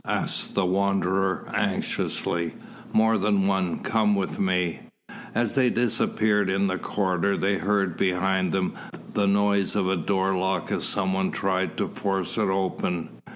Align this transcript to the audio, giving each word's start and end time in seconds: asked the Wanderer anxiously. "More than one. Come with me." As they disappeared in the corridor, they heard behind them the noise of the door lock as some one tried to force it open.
asked 0.07 0.55
the 0.55 0.65
Wanderer 0.65 1.45
anxiously. 1.53 2.55
"More 2.91 3.19
than 3.19 3.45
one. 3.45 3.81
Come 3.81 4.15
with 4.15 4.39
me." 4.39 4.79
As 5.35 5.53
they 5.53 5.69
disappeared 5.69 6.49
in 6.49 6.65
the 6.65 6.79
corridor, 6.79 7.37
they 7.37 7.59
heard 7.59 7.97
behind 7.97 8.51
them 8.51 8.73
the 9.13 9.27
noise 9.27 9.75
of 9.75 9.85
the 9.85 9.95
door 9.97 10.35
lock 10.35 10.71
as 10.71 10.85
some 10.85 11.13
one 11.13 11.29
tried 11.29 11.77
to 11.77 11.87
force 11.87 12.35
it 12.39 12.49
open. 12.49 13.09